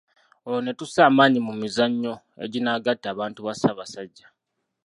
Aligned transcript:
Olwo 0.45 0.59
ne 0.63 0.71
tussa 0.79 1.01
amaanyi 1.09 1.39
mu 1.47 1.53
mizannyo 1.61 2.13
eginaagatta 2.43 3.07
abantu 3.13 3.39
ba 3.45 3.53
Ssaabasajja. 3.55 4.27